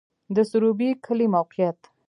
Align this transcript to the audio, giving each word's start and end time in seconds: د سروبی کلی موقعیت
د 0.35 0.37
سروبی 0.49 0.89
کلی 1.05 1.27
موقعیت 1.35 1.79